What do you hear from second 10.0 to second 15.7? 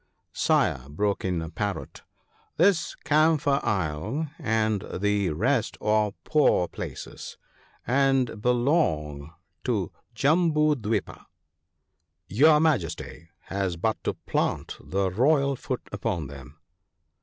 Jambu dwipa. Your Majesty has but to plant the royal